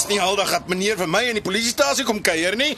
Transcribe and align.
Dis 0.00 0.14
nie 0.14 0.20
aldag 0.22 0.48
dat 0.54 0.68
meneer 0.70 0.96
vir 0.96 1.08
my 1.10 1.20
in 1.28 1.36
die 1.36 1.44
polisiestasie 1.44 2.06
kom 2.08 2.22
kuier 2.24 2.56
nie. 2.56 2.72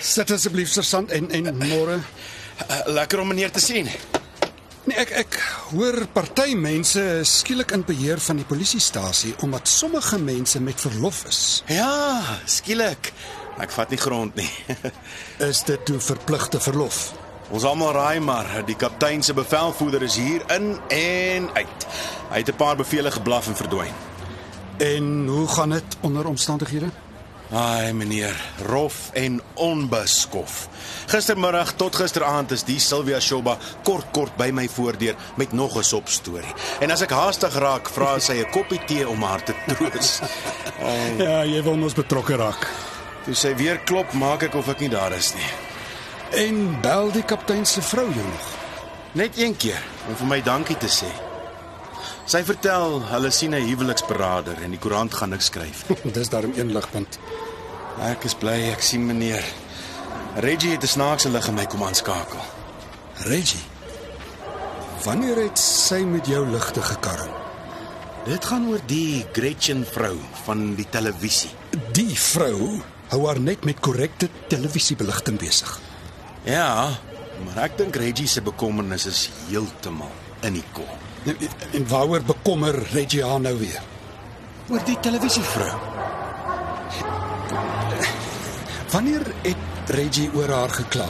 Sit 0.00 0.30
asseblief 0.32 0.70
sergeant 0.72 1.12
en 1.12 1.28
en 1.36 1.50
môre. 1.60 1.98
Uh, 2.60 2.78
lekker 2.96 3.20
om 3.20 3.28
meneer 3.28 3.52
te 3.52 3.60
sien. 3.60 3.88
Nee, 4.88 4.96
ek 5.02 5.12
ek 5.20 5.36
hoor 5.74 6.06
party 6.14 6.54
mense 6.56 7.02
is 7.20 7.34
skielik 7.42 7.74
in 7.76 7.84
beheer 7.84 8.20
van 8.24 8.40
die 8.40 8.48
polisiestasie 8.48 9.34
omdat 9.44 9.68
sommige 9.68 10.18
mense 10.18 10.60
met 10.64 10.80
verlof 10.80 11.24
is. 11.28 11.40
Ja, 11.68 12.20
skielik. 12.48 13.12
Ek 13.60 13.72
vat 13.76 13.92
nie 13.92 14.00
grond 14.00 14.38
nie. 14.40 14.48
Is 15.50 15.64
dit 15.68 15.84
toe 15.84 16.00
verpligte 16.00 16.60
verlof? 16.60 17.10
Ons 17.50 17.66
almal 17.68 17.92
raai 17.92 18.20
maar, 18.24 18.48
die 18.64 18.78
kaptein 18.78 19.24
se 19.26 19.34
bevelvoerder 19.36 20.06
is 20.06 20.16
hier 20.16 20.46
in 20.54 20.78
en 20.94 21.50
uit. 21.52 21.88
Hy 22.30 22.38
het 22.38 22.48
'n 22.48 22.56
paar 22.56 22.78
bevele 22.80 23.10
geblaf 23.10 23.50
en 23.50 23.58
verdwyn. 23.58 24.09
En 24.80 25.26
hoe 25.26 25.48
gaan 25.48 25.70
dit 25.70 25.84
onder 26.00 26.26
omstandighede? 26.26 26.86
Ai 27.52 27.92
meneer, 27.92 28.52
rof 28.66 29.10
en 29.12 29.40
onbeskof. 29.54 30.68
Gistermiddag 31.06 31.72
tot 31.72 31.96
gisteraand 31.96 32.50
is 32.50 32.64
die 32.64 32.78
Sylvia 32.80 33.20
Shoba 33.20 33.58
kort 33.82 34.06
kort 34.16 34.36
by 34.40 34.48
my 34.54 34.68
voordeur 34.68 35.16
met 35.36 35.52
nog 35.52 35.76
'n 35.76 35.82
sop 35.82 36.08
storie. 36.08 36.54
En 36.80 36.90
as 36.90 37.00
ek 37.00 37.10
haastig 37.10 37.54
raak, 37.54 37.88
vra 37.88 38.18
sy 38.18 38.32
'n 38.32 38.50
koppie 38.50 38.80
tee 38.86 39.08
om 39.08 39.22
haar 39.22 39.44
te 39.44 39.54
troos. 39.66 40.20
Ja, 41.18 41.44
jy 41.44 41.62
wil 41.62 41.82
ons 41.82 41.94
betrokke 41.94 42.36
raak. 42.36 42.68
Toe 43.24 43.34
sy 43.34 43.54
weer 43.54 43.78
klop, 43.78 44.12
maak 44.12 44.42
ek 44.42 44.54
of 44.54 44.68
ek 44.68 44.80
nie 44.80 44.88
daar 44.88 45.12
is 45.12 45.34
nie. 45.34 45.50
En 46.46 46.80
bel 46.80 47.10
die 47.10 47.24
kaptein 47.24 47.66
se 47.66 47.82
vrou 47.82 48.08
jou 48.14 48.26
nog. 48.26 48.48
Net 49.12 49.38
een 49.38 49.56
keer 49.56 49.82
om 50.08 50.16
vir 50.16 50.26
my 50.26 50.42
dankie 50.42 50.76
te 50.76 50.88
sê. 50.88 51.29
Sy 52.30 52.44
vertel 52.46 53.00
hulle 53.10 53.30
sien 53.34 53.56
'n 53.58 53.64
huweliksberader 53.66 54.60
en 54.62 54.70
die 54.70 54.78
koerant 54.78 55.14
gaan 55.18 55.32
niks 55.34 55.48
skryf. 55.50 55.80
Dis 56.16 56.28
daarom 56.30 56.52
een 56.54 56.70
ligpunt. 56.70 57.18
Ek 58.06 58.22
is 58.28 58.36
bly 58.38 58.70
ek 58.70 58.84
sien 58.86 59.02
meneer. 59.06 59.42
Reggie 60.38 60.70
het 60.76 60.84
'n 60.86 60.94
snaakse 60.94 61.28
lig 61.28 61.48
in 61.48 61.58
my 61.58 61.66
kom 61.66 61.82
aanskakel. 61.82 62.38
Reggie. 63.26 63.64
Wanneer 65.02 65.42
het 65.42 65.58
sy 65.58 66.04
met 66.06 66.26
jou 66.26 66.46
ligte 66.46 66.82
gekarring? 66.82 67.34
Dit 68.24 68.44
gaan 68.44 68.68
oor 68.68 68.80
die 68.86 69.26
Gretchen 69.32 69.84
vrou 69.84 70.14
van 70.44 70.74
die 70.74 70.86
televisie. 70.90 71.50
Die 71.92 72.14
vrou 72.14 72.80
hou 73.08 73.26
haar 73.26 73.40
net 73.40 73.64
met 73.64 73.80
korrekte 73.80 74.28
televisiebeligting 74.46 75.38
besig. 75.38 75.80
Ja, 76.44 76.94
maar 77.44 77.64
ek 77.64 77.78
dink 77.78 77.96
Reggie 77.96 78.28
se 78.28 78.40
bekommernis 78.40 79.06
is 79.06 79.30
heeltemal 79.48 80.14
in 80.42 80.52
die 80.52 80.68
kop. 80.72 81.09
En, 81.24 81.36
en 81.72 81.88
waaroor 81.88 82.22
bekommer 82.22 82.82
Reggie 82.92 83.24
haar 83.24 83.40
nou 83.40 83.56
weer? 83.58 83.80
Oor 84.68 84.84
die 84.84 85.00
televisievrou. 85.00 85.72
Wanneer 88.90 89.26
het 89.42 89.90
Reggie 89.94 90.30
oor 90.34 90.48
haar 90.48 90.70
gekla? 90.70 91.08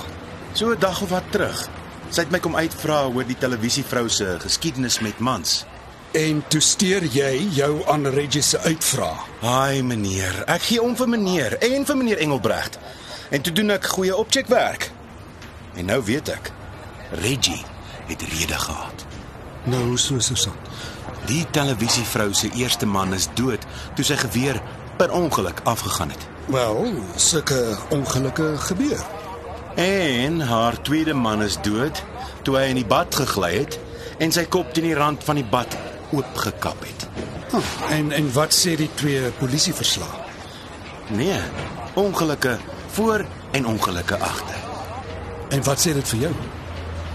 So 0.53 0.71
'n 0.71 0.79
dag 0.79 1.03
of 1.03 1.09
wat 1.09 1.31
terug. 1.31 1.69
Sy 2.11 2.21
het 2.21 2.31
my 2.31 2.39
kom 2.39 2.57
uitvra 2.57 3.05
oor 3.07 3.27
die 3.27 3.39
televisievrou 3.39 4.09
se 4.09 4.37
geskiedenis 4.41 5.01
met 5.01 5.19
mans. 5.19 5.65
En 6.11 6.43
toe 6.49 6.61
steur 6.61 7.05
jy 7.05 7.49
jou 7.55 7.87
aan 7.87 8.07
Reggie 8.07 8.43
se 8.43 8.59
uitvraag. 8.59 9.27
Haai 9.41 9.83
meneer, 9.83 10.43
ek 10.47 10.63
gee 10.63 10.83
om 10.83 10.97
vir 10.97 11.09
meneer 11.09 11.59
en 11.59 11.87
vir 11.87 11.97
meneer 11.97 12.19
Engelbregt. 12.19 12.79
En 13.31 13.41
toe 13.41 13.53
doen 13.53 13.71
ek 13.71 13.87
goeie 13.87 14.17
opcheckwerk. 14.17 14.91
En 15.75 15.85
nou 15.85 16.05
weet 16.05 16.29
ek, 16.29 16.51
Reggie 17.11 17.63
het 18.07 18.23
rede 18.23 18.59
gehad. 18.59 19.10
Nou 19.65 19.99
so 19.99 20.19
Susan. 20.19 20.55
Die 21.29 21.45
televisievrou 21.53 22.33
se 22.35 22.49
eerste 22.57 22.87
man 22.87 23.15
is 23.15 23.29
dood 23.37 23.65
toe 23.95 24.05
sy 24.05 24.17
geweer 24.17 24.61
per 24.97 25.13
ongeluk 25.13 25.61
afgegaan 25.69 26.13
het. 26.15 26.27
Wel, 26.51 26.93
sulke 27.17 27.77
ongelukke 27.91 28.55
gebeur. 28.71 29.05
En 29.77 30.41
haar 30.41 30.81
tweede 30.83 31.15
man 31.15 31.43
is 31.43 31.61
dood 31.63 32.03
toe 32.43 32.57
hy 32.57 32.71
in 32.73 32.81
die 32.81 32.89
bad 32.89 33.15
gegly 33.15 33.53
het 33.59 33.79
en 34.19 34.33
sy 34.33 34.47
kop 34.49 34.73
teen 34.75 34.89
die 34.89 34.97
rand 34.97 35.25
van 35.25 35.39
die 35.39 35.47
bad 35.47 35.77
oopgekap 36.11 36.81
het. 36.85 37.07
Huh, 37.53 37.71
en 37.91 38.13
en 38.17 38.33
wat 38.33 38.55
sê 38.57 38.77
die 38.79 38.91
twee 38.95 39.31
polisieverslae? 39.39 40.27
Nee, 41.11 41.39
ongelukke 41.99 42.57
voor 42.95 43.25
en 43.51 43.67
ongelukke 43.67 44.19
agter. 44.19 44.57
En 45.51 45.63
wat 45.67 45.83
sê 45.83 45.95
dit 45.95 46.09
vir 46.15 46.27
jou? 46.29 46.35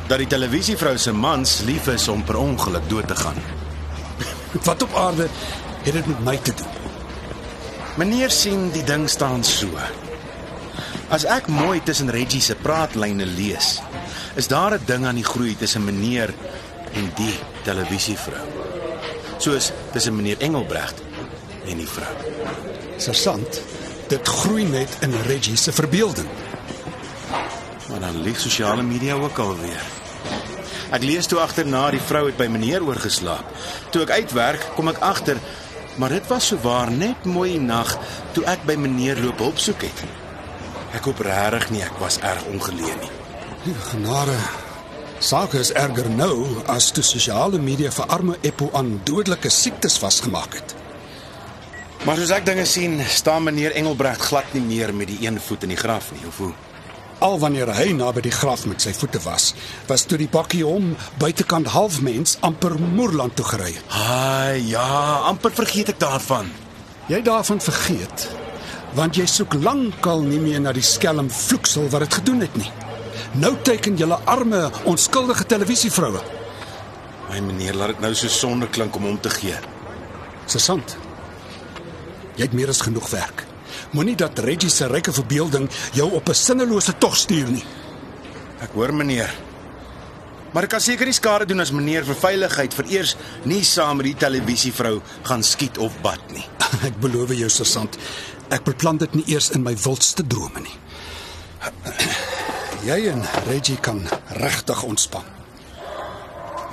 Dat 0.08 0.18
die 0.22 0.28
televisievrou 0.30 0.98
se 0.98 1.12
mans 1.12 1.62
lief 1.66 1.88
is 1.88 2.08
om 2.08 2.24
per 2.24 2.38
ongeluk 2.38 2.90
dood 2.90 3.08
te 3.08 3.16
gaan. 3.16 3.38
Wat 4.68 4.84
op 4.84 4.94
aarde 4.96 5.28
het 5.84 5.94
dit 5.94 6.06
met 6.06 6.24
my 6.24 6.38
te 6.38 6.54
doen? 6.54 6.76
Meneer 7.96 8.32
sien 8.32 8.70
die 8.72 8.84
ding 8.84 9.10
staan 9.10 9.44
so. 9.44 9.72
As 11.10 11.26
ek 11.26 11.48
mooi 11.48 11.80
tussen 11.84 12.12
Reggie 12.12 12.42
se 12.42 12.56
praatlyne 12.60 13.26
lees, 13.26 13.80
is 14.36 14.48
daar 14.48 14.78
'n 14.78 14.86
ding 14.86 15.06
aan 15.06 15.16
die 15.16 15.24
groei 15.24 15.56
tussen 15.58 15.84
meneer 15.84 16.34
en 16.94 17.12
die 17.16 17.40
televisievrou. 17.64 18.46
Soos 19.38 19.72
tussen 19.92 20.16
meneer 20.16 20.38
Engelbregt 20.40 21.02
en 21.66 21.78
die 21.78 21.88
vrou. 21.88 22.16
Sersant, 22.98 23.62
dit 24.08 24.28
groei 24.28 24.64
net 24.64 24.98
in 25.00 25.14
Reggie 25.28 25.56
se 25.56 25.72
verbeelding. 25.72 26.28
Maar 27.90 28.00
dan 28.00 28.22
lieg 28.22 28.40
sosiale 28.40 28.84
media 28.84 29.14
ook 29.14 29.38
alweer. 29.38 29.95
Ek 30.96 31.04
lees 31.04 31.28
toe 31.28 31.42
agterna 31.44 31.90
die 31.92 32.00
vrou 32.00 32.26
het 32.30 32.40
by 32.40 32.48
meneer 32.48 32.84
oorgeslaap. 32.86 33.48
Toe 33.92 34.06
ek 34.06 34.16
uitwerk, 34.22 34.68
kom 34.78 34.88
ek 34.94 35.04
agter 35.04 35.42
maar 35.98 36.10
dit 36.10 36.28
was 36.28 36.48
souwaar 36.48 36.92
net 36.92 37.26
mooi 37.26 37.60
nag 37.60 37.96
toe 38.36 38.44
ek 38.52 38.66
by 38.68 38.76
meneer 38.80 39.20
loop 39.24 39.40
hulp 39.44 39.60
soek 39.64 39.86
het. 39.88 40.04
Ek 40.96 41.08
hoop 41.08 41.22
regtig 41.24 41.70
nie 41.72 41.84
ek 41.86 41.96
was 42.02 42.20
erg 42.24 42.44
ongeleë 42.52 42.96
nie. 43.00 43.12
Genade. 43.90 44.36
Sake 45.24 45.60
is 45.60 45.72
erger 45.74 46.10
nou 46.12 46.44
as 46.72 46.92
toe 46.94 47.04
sosiale 47.04 47.60
media 47.60 47.92
vir 47.96 48.12
arme 48.12 48.36
Eppo 48.44 48.68
aan 48.76 48.98
dodelike 49.08 49.50
siektes 49.50 49.96
vasgemaak 50.02 50.60
het. 50.60 50.76
Maar 52.06 52.20
soos 52.20 52.36
ek 52.36 52.46
dinge 52.46 52.68
sien, 52.70 53.00
staan 53.10 53.48
meneer 53.48 53.74
Engelbregt 53.80 54.28
glad 54.28 54.52
nie 54.54 54.62
meer 54.62 54.94
met 54.94 55.10
die 55.10 55.24
een 55.26 55.40
voet 55.42 55.64
in 55.66 55.74
die 55.74 55.80
graf 55.80 56.12
nie, 56.14 56.28
of 56.28 56.44
hoe? 56.44 56.52
Al 57.24 57.38
wanneer 57.40 57.70
hy 57.72 57.94
naby 57.96 58.26
die 58.26 58.34
graf 58.34 58.66
met 58.68 58.84
sy 58.84 58.92
voete 58.96 59.22
was, 59.24 59.54
was 59.88 60.04
toe 60.04 60.18
die 60.20 60.30
bakkie 60.32 60.66
hom 60.68 60.96
buitekant 61.22 61.72
halfmens 61.72 62.36
amper 62.44 62.76
Moerland 62.80 63.38
toe 63.40 63.46
gery. 63.48 63.72
Ai, 63.96 64.60
ja, 64.68 65.22
amper 65.30 65.54
vergeet 65.56 65.94
ek 65.96 66.02
daarvan. 66.04 66.52
Jy 67.08 67.22
daarvan 67.24 67.62
vergeet, 67.62 68.28
want 68.98 69.16
jy 69.16 69.28
soek 69.30 69.56
lankal 69.62 70.26
nie 70.26 70.42
meer 70.42 70.60
na 70.64 70.74
die 70.76 70.84
skelm 70.84 71.30
vloeksel 71.32 71.88
wat 71.94 72.08
dit 72.08 72.20
gedoen 72.20 72.44
het 72.44 72.60
nie. 72.60 72.72
Nou 73.40 73.54
teken 73.64 73.96
julle 74.00 74.20
arme, 74.26 74.66
onskuldige 74.90 75.46
televisievroue. 75.46 76.22
My 77.30 77.42
meneer, 77.42 77.76
laat 77.76 77.96
dit 77.96 78.04
nou 78.04 78.14
so 78.16 78.32
sonde 78.32 78.68
klink 78.68 78.96
om 78.96 79.08
hom 79.08 79.20
te 79.22 79.32
gee. 79.34 79.56
Sesant. 80.52 80.98
Jy 82.36 82.48
het 82.48 82.56
meer 82.56 82.72
as 82.72 82.84
genoeg 82.84 83.10
werk. 83.14 83.46
Moenie 83.92 84.16
dat 84.16 84.40
Reggie 84.40 84.70
se 84.70 84.88
ryke 84.88 85.14
verbeelding 85.14 85.70
jou 85.94 86.12
op 86.12 86.30
'n 86.30 86.34
sinnelose 86.34 86.98
tog 86.98 87.16
stuur 87.16 87.52
nie. 87.52 87.66
Ek 88.60 88.72
hoor 88.74 88.94
meneer. 88.94 89.34
Maar 90.52 90.64
ek 90.64 90.70
kan 90.70 90.82
seker 90.82 91.06
nie 91.06 91.14
skade 91.14 91.46
doen 91.46 91.60
as 91.60 91.72
meneer 91.72 92.06
vir 92.06 92.16
veiligheid 92.16 92.74
vereers 92.74 93.16
nie 93.44 93.64
saam 93.64 93.98
met 93.98 94.06
die 94.06 94.16
televisievrou 94.16 95.02
gaan 95.24 95.44
skiet 95.44 95.78
of 95.78 96.02
bad 96.02 96.32
nie. 96.32 96.46
Ek 96.88 96.96
beloof 97.00 97.34
jou, 97.36 97.50
sergeant, 97.50 97.98
ek 98.50 98.64
beplan 98.64 98.98
dit 98.98 99.14
nie 99.16 99.24
eers 99.28 99.50
in 99.50 99.64
my 99.64 99.76
wildste 99.76 100.24
drome 100.28 100.62
nie. 100.64 100.78
Jy 102.86 103.08
en 103.10 103.24
Reggie 103.50 103.78
kan 103.82 104.04
regtig 104.30 104.84
ontspan. 104.84 105.26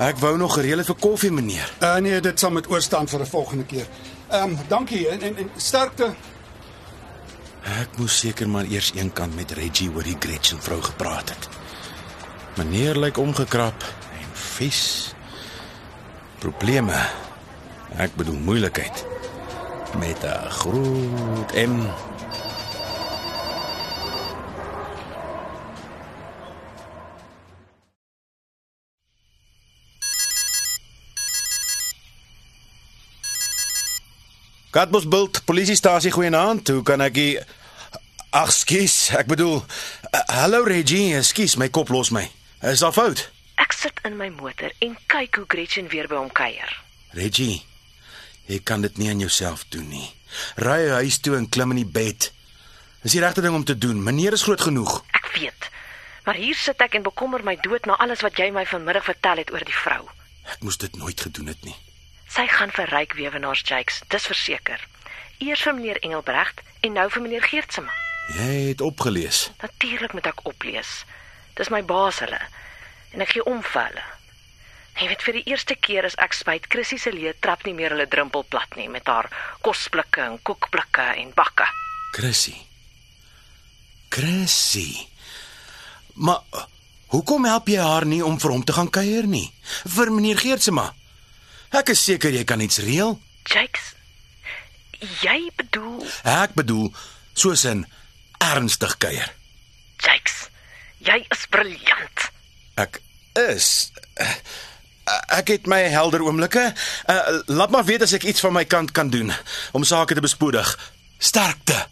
Ek 0.02 0.19
wou 0.19 0.37
nog 0.37 0.54
gereël 0.54 0.82
het 0.82 0.88
vir 0.88 0.99
koffie, 1.00 1.31
meneer. 1.32 1.69
Uh, 1.81 1.96
nee, 2.04 2.20
dit 2.20 2.38
sal 2.38 2.50
met 2.50 2.69
oorstaan 2.70 3.08
vir 3.08 3.20
'n 3.20 3.26
volgende 3.26 3.64
keer. 3.64 3.87
Ehm 4.31 4.50
um, 4.50 4.58
dankie 4.69 5.08
en, 5.08 5.22
en, 5.22 5.37
en 5.37 5.50
sterkte. 5.56 6.14
Ek 7.62 7.94
moes 7.97 8.14
seker 8.19 8.49
maar 8.50 8.67
eers 8.67 8.91
eenkant 8.99 9.37
met 9.38 9.53
Reggie 9.55 9.91
oor 9.94 10.03
die 10.03 10.17
Gretchen 10.19 10.59
vrou 10.62 10.81
gepraat 10.82 11.31
het. 11.31 11.49
Meneer 12.59 12.99
lyk 12.99 13.19
omgekrap 13.23 13.85
en 14.19 14.31
vies. 14.35 15.14
Probleme. 16.43 16.99
Ek 18.03 18.17
bedoel 18.19 18.41
moeilikheid 18.43 19.05
met 19.99 20.25
'n 20.25 20.50
groot 20.50 21.53
M 21.55 21.87
Katbosbult 34.73 35.43
polisiestasie 35.45 36.11
goeienaand. 36.11 36.69
Hoe 36.73 36.83
kan 36.83 37.03
ek 37.05 37.13
die 37.15 37.33
Ag, 38.33 38.49
skus. 38.57 39.11
Ek 39.13 39.29
bedoel, 39.29 39.59
uh, 39.61 40.21
hallo 40.39 40.63
Reggie, 40.65 41.19
skus, 41.21 41.59
my 41.61 41.69
kop 41.69 41.91
los 41.93 42.09
my. 42.17 42.23
Is 42.65 42.81
daar 42.81 42.95
fout? 42.97 43.27
Ek 43.61 43.77
sit 43.77 44.01
in 44.09 44.17
my 44.17 44.31
motor 44.33 44.73
en 44.81 44.95
kyk 45.13 45.37
hoe 45.37 45.45
Gretchen 45.53 45.91
weer 45.93 46.09
by 46.09 46.17
hom 46.17 46.33
kuier. 46.33 46.73
Reggie, 47.13 47.59
jy 48.49 48.63
kan 48.65 48.81
dit 48.81 48.97
nie 48.97 49.13
aan 49.13 49.21
jouself 49.21 49.67
doen 49.69 49.85
nie. 49.93 50.09
Ry 50.65 50.89
huis 51.03 51.21
toe 51.21 51.37
en 51.37 51.51
klim 51.53 51.77
in 51.77 51.83
die 51.83 51.93
bed. 52.01 52.31
Dis 53.05 53.13
die 53.19 53.21
regte 53.21 53.45
ding 53.45 53.53
om 53.53 53.69
te 53.69 53.77
doen. 53.77 54.01
Meneer 54.01 54.41
is 54.41 54.49
groot 54.49 54.65
genoeg. 54.65 55.03
Ek 55.13 55.29
weet. 55.37 55.69
Maar 56.25 56.41
hier 56.41 56.57
sit 56.57 56.81
ek 56.81 56.97
en 56.97 57.05
bekommer 57.05 57.45
my 57.45 57.59
dood 57.61 57.85
na 57.85 58.01
alles 58.01 58.25
wat 58.25 58.41
jy 58.41 58.49
my 58.57 58.65
vanmiddag 58.65 59.05
vertel 59.13 59.45
het 59.45 59.53
oor 59.53 59.69
die 59.69 59.81
vrou. 59.85 60.07
Ek 60.49 60.65
moes 60.65 60.81
dit 60.81 60.97
nooit 60.97 61.21
gedoen 61.21 61.53
het 61.53 61.61
nie. 61.69 61.77
Sy 62.32 62.46
gaan 62.49 62.70
vir 62.73 62.88
ryk 62.88 63.12
weewenaars 63.19 63.61
Jakes, 63.69 63.99
dis 64.08 64.25
verseker. 64.25 64.81
Eers 65.44 65.62
vir 65.67 65.75
meneer 65.76 65.99
Engelbregt 66.00 66.62
en 66.81 66.94
nou 66.96 67.05
vir 67.12 67.23
meneer 67.26 67.44
Geertsema. 67.44 67.93
Jy 68.38 68.55
het 68.70 68.81
opgelees. 68.81 69.50
Natuurlik 69.61 70.14
moet 70.17 70.31
ek 70.31 70.40
oplees. 70.49 71.02
Dis 71.58 71.69
my 71.69 71.82
baas 71.84 72.23
hulle 72.25 72.40
en 73.12 73.20
ek 73.20 73.34
gee 73.34 73.44
om 73.44 73.61
vir 73.61 73.82
hulle. 73.90 74.05
Jy 75.00 75.08
weet 75.11 75.25
vir 75.26 75.37
die 75.37 75.44
eerste 75.52 75.76
keer 75.76 76.08
is 76.08 76.17
ek 76.25 76.32
spyt 76.37 76.70
Chrissy 76.73 76.96
se 77.00 77.12
leë 77.12 77.34
trap 77.44 77.67
nie 77.69 77.75
meer 77.76 77.93
hulle 77.93 78.08
drempel 78.08 78.46
plat 78.49 78.81
nie 78.81 78.88
met 78.93 79.08
haar 79.12 79.28
kosblikke 79.64 80.25
en 80.25 80.38
koekblikke 80.40 81.11
en 81.20 81.35
bakke. 81.37 81.69
Chrissy. 82.17 82.55
Chrissy. 84.12 84.88
Maar 86.14 86.64
hoekom 87.12 87.44
help 87.49 87.69
jy 87.69 87.81
haar 87.81 88.08
nie 88.08 88.25
om 88.25 88.40
vir 88.40 88.56
hom 88.56 88.64
te 88.64 88.76
gaan 88.76 88.88
kuier 88.88 89.28
nie? 89.28 89.50
Vir 89.85 90.12
meneer 90.12 90.40
Geertsema. 90.40 90.88
Ek 91.73 91.89
is 91.89 92.03
seker 92.05 92.33
jy 92.35 92.45
kan 92.45 92.61
iets 92.61 92.79
reël. 92.85 93.17
Jakes. 93.49 93.95
Jy 95.23 95.51
bedoel 95.57 96.05
Ek 96.23 96.53
bedoel 96.55 96.93
soos 97.35 97.65
'n 97.67 97.87
ernstig 98.39 98.97
kuier. 98.99 99.33
Jakes. 99.99 100.49
Jy 100.99 101.25
is 101.29 101.47
briljant. 101.51 102.31
Ek 102.77 103.01
is 103.35 103.91
ek 105.33 105.49
het 105.49 105.67
my 105.67 105.81
helder 105.91 106.23
oomblikke. 106.23 106.75
Uh, 107.07 107.41
laat 107.47 107.71
maar 107.71 107.85
weet 107.85 108.03
as 108.03 108.13
ek 108.13 108.23
iets 108.23 108.41
van 108.41 108.53
my 108.53 108.65
kant 108.65 108.93
kan 108.93 109.11
doen 109.11 109.33
om 109.73 109.85
sake 109.85 110.15
te 110.15 110.21
bespoedig. 110.21 110.79
Sterkte. 111.19 111.87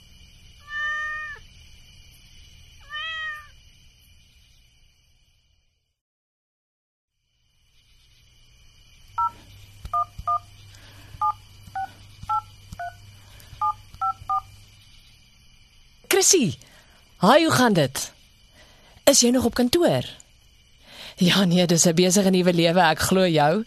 Chrissy. 16.30 16.58
Haai, 17.16 17.44
hoe 17.44 17.52
gaan 17.52 17.72
dit? 17.72 18.12
Is 19.04 19.20
jy 19.20 19.30
nog 19.30 19.44
op 19.44 19.54
kantoor? 19.54 20.06
Ja 21.16 21.44
nee, 21.44 21.66
dis 21.66 21.84
'n 21.86 21.94
besige 21.94 22.30
nuwe 22.30 22.52
lewe, 22.52 22.80
ek 22.80 22.98
glo 22.98 23.26
jou. 23.26 23.64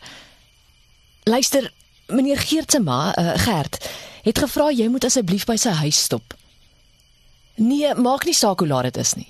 Luister, 1.24 1.72
meneer 2.08 2.38
Geert 2.38 2.72
se 2.72 2.80
ma, 2.80 3.18
uh, 3.20 3.34
Gert, 3.36 3.90
het 4.24 4.40
gevra 4.40 4.72
jy 4.72 4.88
moet 4.88 5.04
asseblief 5.04 5.46
by 5.46 5.56
sy 5.56 5.70
huis 5.70 6.04
stop. 6.04 6.34
Nee, 7.56 7.96
maak 7.96 8.26
nie 8.26 8.34
saak 8.34 8.60
hoe 8.60 8.68
laat 8.68 8.84
dit 8.84 8.98
is 8.98 9.14
nie. 9.14 9.28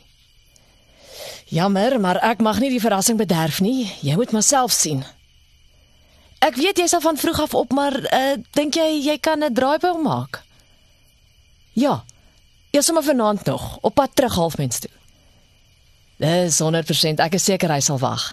Jammer, 1.45 1.99
maar 1.99 2.21
ek 2.21 2.39
mag 2.39 2.59
nie 2.59 2.69
die 2.69 2.81
verrassing 2.81 3.17
bederf 3.17 3.59
nie. 3.59 3.91
Jy 4.01 4.15
moet 4.15 4.31
maar 4.31 4.43
self 4.43 4.71
sien. 4.71 5.03
Ek 6.39 6.55
weet 6.55 6.77
jy's 6.77 6.93
al 6.93 7.01
van 7.01 7.17
vroeg 7.17 7.39
af 7.39 7.53
op, 7.53 7.71
maar 7.71 8.13
uh, 8.13 8.35
dink 8.51 8.75
jy 8.75 9.01
jy 9.09 9.17
kan 9.17 9.43
'n 9.43 9.53
draai 9.53 9.79
by 9.79 9.87
hom 9.87 10.03
maak? 10.03 10.43
Ja. 11.73 12.03
Ja, 12.73 12.81
sommer 12.81 13.03
vanaand 13.03 13.43
nog, 13.45 13.77
op 13.81 13.93
pad 13.93 14.09
terug 14.13 14.33
halfmens 14.33 14.79
toe. 14.79 14.89
Dis 16.17 16.61
100%, 16.61 17.21
ek 17.21 17.35
is 17.37 17.43
seker 17.45 17.69
hy 17.69 17.77
sal 17.85 17.99
wag. 18.01 18.31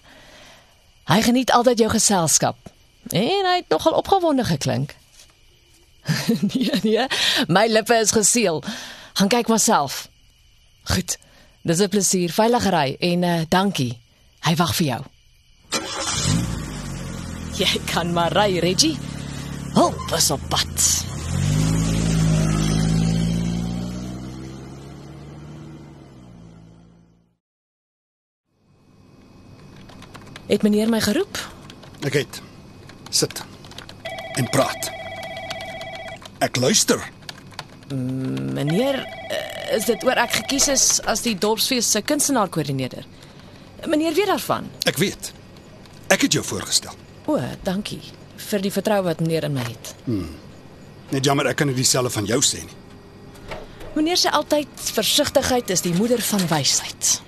Hy 1.12 1.18
geniet 1.26 1.52
altyd 1.52 1.82
jou 1.82 1.90
geselskap. 1.92 2.56
En 3.10 3.44
hy 3.50 3.58
het 3.58 3.68
nogal 3.68 3.98
opgewonde 4.00 4.46
geklink. 4.48 4.94
nee, 6.54 6.80
nee, 6.82 7.04
my 7.52 7.66
lippe 7.68 7.98
is 8.00 8.14
geseël. 8.16 8.62
Gaan 9.20 9.28
kyk 9.28 9.52
maar 9.52 9.60
self. 9.60 10.06
Goed. 10.88 11.18
Dis 11.60 11.84
'n 11.84 11.92
plesier, 11.92 12.32
veilige 12.32 12.72
ry 12.72 12.96
en 12.96 13.22
uh, 13.22 13.42
dankie. 13.48 13.92
Hy 14.48 14.56
wag 14.56 14.72
vir 14.80 14.86
jou. 14.86 15.02
Jy 17.60 17.84
kan 17.92 18.12
maar 18.16 18.32
ry, 18.32 18.56
Reggie. 18.58 18.96
Hulp 19.76 20.16
is 20.16 20.30
op 20.30 20.40
pad. 20.48 21.09
Het 30.50 30.62
meneer 30.62 30.88
my 30.90 30.98
geroep? 31.00 31.38
Ek 32.02 32.16
het 32.18 32.40
sit 33.14 33.42
en 34.34 34.48
praat. 34.50 34.88
Ek 36.42 36.56
luister. 36.58 37.04
Meneer, 37.90 38.98
eh, 39.04 39.76
is 39.76 39.86
dit 39.86 40.04
oor 40.04 40.18
ek 40.18 40.32
gekies 40.40 40.66
is 40.68 40.86
as 41.06 41.22
die 41.22 41.36
dorpsfees 41.38 41.90
se 41.90 42.02
kunstenaar-koördineerder? 42.02 43.06
Meneer 43.86 44.14
weet 44.14 44.26
daarvan. 44.26 44.66
Ek 44.90 44.98
weet. 44.98 45.32
Ek 46.08 46.26
het 46.26 46.32
jou 46.32 46.44
voorgestel. 46.44 46.98
O, 47.26 47.38
dankie 47.62 48.02
vir 48.36 48.60
die 48.60 48.72
vertroue 48.72 49.06
wat 49.06 49.20
meneer 49.20 49.46
in 49.46 49.54
my 49.54 49.62
het. 49.62 49.94
Net 51.10 51.24
jammer 51.24 51.46
ek 51.46 51.56
kan 51.56 51.70
nie 51.70 51.76
dieselfde 51.78 52.10
van 52.10 52.26
jou 52.26 52.40
sê 52.42 52.64
nie. 52.64 52.78
Meneer 53.94 54.18
sê 54.18 54.34
altyd 54.34 54.68
versigtigheid 54.98 55.70
is 55.70 55.80
die 55.86 55.94
moeder 55.94 56.22
van 56.22 56.46
wysheid. 56.48 57.20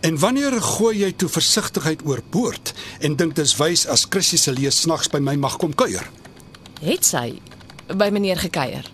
En 0.00 0.18
wanneer 0.18 0.62
gooi 0.62 0.98
jy 1.00 1.12
toe 1.12 1.28
versigtigheid 1.28 2.04
oorboord 2.04 2.72
en 3.00 3.16
dink 3.16 3.36
dis 3.36 3.56
wys 3.56 3.86
as 3.86 4.06
Chrissy 4.08 4.38
se 4.40 4.52
lees 4.52 4.80
snags 4.84 5.08
by 5.12 5.18
my 5.18 5.36
mag 5.40 5.56
kom 5.60 5.74
kuier? 5.74 6.04
Het 6.82 7.04
sy 7.04 7.40
by 7.96 8.10
meneer 8.12 8.38
gekuier? 8.40 8.86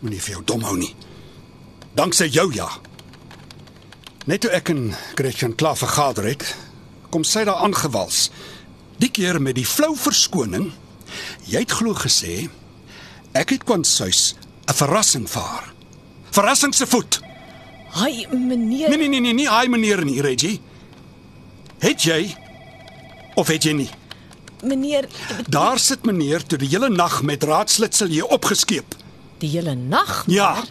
Moenie 0.00 0.20
vir 0.22 0.38
jou 0.38 0.44
dom 0.54 0.64
hou 0.66 0.76
nie. 0.80 0.94
Danksy 1.94 2.30
jou 2.32 2.48
ja. 2.54 2.68
Net 4.26 4.44
toe 4.44 4.52
ek 4.54 4.70
en 4.72 4.92
Gretchen 5.18 5.56
klaar 5.58 5.76
vergader 5.76 6.28
het, 6.30 6.44
kom 7.10 7.24
sy 7.26 7.44
daar 7.44 7.64
aangewals. 7.66 8.30
Die 9.02 9.10
keer 9.10 9.40
met 9.42 9.58
die 9.58 9.66
flou 9.66 9.92
verskoning. 9.98 10.70
Jy 11.50 11.64
het 11.64 11.74
glo 11.78 11.94
gesê 11.98 12.48
ek 13.36 13.50
het 13.54 13.64
kwanshuis 13.64 14.34
'n 14.68 14.74
verrassing 14.74 15.28
vir 15.28 15.42
haar. 15.42 15.72
Verrassing 16.30 16.74
se 16.74 16.86
voet. 16.86 17.21
Haai, 17.92 18.26
meneer. 18.30 18.88
Nee 18.88 18.96
nee 18.98 19.08
nee 19.08 19.20
nee, 19.20 19.32
nie 19.34 19.48
hy 19.48 19.66
meneer 19.68 20.04
nie, 20.04 20.20
Reggie. 20.24 20.60
Het 21.82 22.02
jy 22.02 22.20
of 23.36 23.48
het 23.48 23.64
jy 23.64 23.72
nie? 23.72 23.90
Meneer, 24.62 25.08
Daar 25.50 25.78
sit 25.82 26.04
meneer 26.06 26.44
toe 26.46 26.58
die 26.58 26.68
hele 26.68 26.88
nag 26.88 27.22
met 27.26 27.42
raadslitsel 27.42 28.06
hier 28.08 28.26
opgeskeep. 28.26 28.94
die 29.42 29.48
hele 29.50 29.74
nag. 29.74 30.24
Ja. 30.30 30.62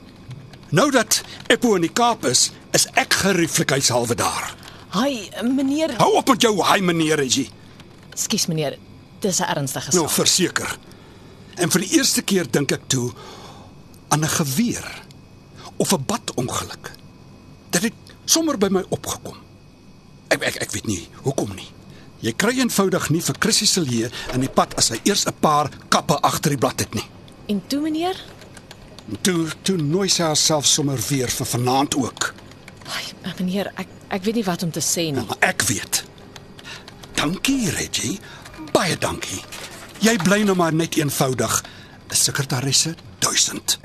Nou 0.72 0.92
dat 0.92 1.22
Eppo 1.48 1.76
in 1.76 1.82
die 1.82 1.92
Kaap 1.92 2.24
is, 2.26 2.52
is 2.72 2.86
ek 2.96 3.14
gerieflikheidshalwe 3.14 4.16
daar. 4.16 4.56
Haai, 4.96 5.30
meneer. 5.44 5.92
Hou 5.98 6.14
op 6.16 6.28
met 6.30 6.42
jou 6.42 6.54
hy 6.64 6.80
meneer 6.80 7.16
Reggie. 7.20 7.50
Ekskuus 8.12 8.46
meneer. 8.48 8.78
Dis 9.20 9.40
'n 9.40 9.44
ernstige 9.44 9.92
Nou 9.92 10.08
saak. 10.08 10.16
verseker. 10.16 10.78
En 11.56 11.70
vir 11.72 11.82
die 11.82 11.98
eerste 11.98 12.22
keer 12.22 12.48
dink 12.52 12.72
ek 12.72 12.88
toe 12.88 13.12
aan 14.10 14.24
'n 14.24 14.28
geweer 14.30 15.02
of 15.78 15.92
'n 15.94 16.04
badongeluk. 16.08 16.92
Dit 17.72 17.88
het 17.88 17.94
sommer 18.26 18.58
by 18.60 18.68
my 18.72 18.84
opgekom. 18.90 19.38
Ek 20.32 20.44
ek 20.48 20.62
ek 20.66 20.74
weet 20.76 20.88
nie 20.88 21.08
hoekom 21.24 21.56
nie. 21.56 21.70
Jy 22.22 22.34
kry 22.38 22.54
eenvoudig 22.60 23.10
nie 23.10 23.22
vir 23.26 23.40
Chrissy 23.42 23.66
se 23.66 23.82
leë 23.82 24.12
in 24.36 24.44
die 24.46 24.52
pad 24.52 24.76
as 24.78 24.92
hy 24.94 25.00
eers 25.10 25.26
'n 25.26 25.34
paar 25.40 25.72
kappe 25.90 26.20
agter 26.22 26.52
die 26.52 26.62
blad 26.62 26.80
het 26.80 26.94
nie. 26.94 27.08
En 27.48 27.62
toe 27.68 27.82
meneer? 27.82 28.16
En 29.10 29.18
toe 29.22 29.48
toe 29.64 29.78
nooi 29.78 30.08
sy 30.10 30.24
haarself 30.24 30.66
sommer 30.66 31.00
weer 31.10 31.28
vir 31.28 31.46
vanaand 31.46 31.96
ook. 31.96 32.34
Haai, 32.86 33.34
meneer, 33.40 33.72
ek 33.76 33.88
ek 34.10 34.24
weet 34.24 34.36
nie 34.36 34.44
wat 34.44 34.64
om 34.64 34.72
te 34.72 34.80
sê 34.80 35.12
nie. 35.12 35.26
Maar 35.26 35.38
ek 35.40 35.62
weet. 35.62 36.04
Dankie 37.16 37.70
Reggie. 37.70 38.20
Baie 38.72 38.98
dankie. 38.98 39.44
Jy 40.00 40.18
bly 40.24 40.44
nou 40.44 40.56
maar 40.56 40.74
net 40.74 40.96
eenvoudig 40.96 41.64
'n 42.10 42.16
sekretaresse 42.16 42.96
1000. 43.20 43.80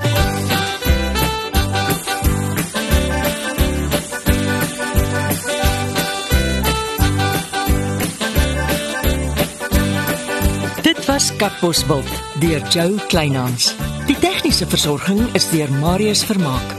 Was 11.16 11.36
Katbosveld 11.36 12.08
deur 12.40 12.60
Jo 12.68 12.98
Kleinhans. 13.08 13.70
Die 14.04 14.16
tegniese 14.20 14.66
versorging 14.68 15.22
is 15.32 15.46
deur 15.48 15.72
Marius 15.80 16.24
Vermaak. 16.28 16.74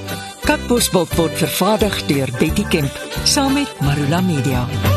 Katbosveld 0.45 1.15
word 1.17 1.41
vervaardig 1.41 1.97
deur 2.11 2.29
Betty 2.37 2.67
Kemp 2.69 3.01
saam 3.25 3.57
met 3.57 3.81
Marula 3.81 4.21
Media. 4.21 4.96